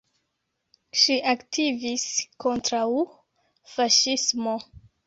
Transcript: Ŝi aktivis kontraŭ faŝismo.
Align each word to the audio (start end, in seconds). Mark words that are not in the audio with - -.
Ŝi 1.01 1.17
aktivis 1.33 2.09
kontraŭ 2.47 2.85
faŝismo. 3.77 4.61